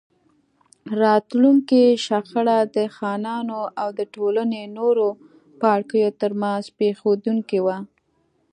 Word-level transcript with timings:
راتلونکې 1.01 1.83
شخړه 2.05 2.57
د 2.75 2.77
خانانو 2.95 3.59
او 3.81 3.87
د 3.99 4.01
ټولنې 4.13 4.61
نورو 4.77 5.07
پاړکیو 5.61 6.09
ترمنځ 6.21 6.63
پېښېدونکې 6.79 7.59
وه. 7.65 7.77